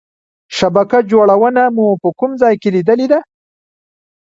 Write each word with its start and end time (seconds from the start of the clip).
شبکه 0.57 0.99
جوړونه 1.11 1.63
مو 1.75 1.85
په 2.01 2.09
کوم 2.19 2.31
ځای 2.41 2.53
کې 2.61 2.69
لیدلې 2.75 3.07
ده؟ 3.11 3.19